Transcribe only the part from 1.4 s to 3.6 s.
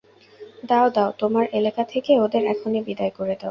এলেকা থেকে ওদের এখনই বিদায় করে দাও।